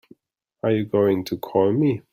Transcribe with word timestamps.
Are 0.63 0.71
you 0.71 0.83
going 0.85 1.25
to 1.25 1.37
call 1.37 1.71
me? 1.71 2.01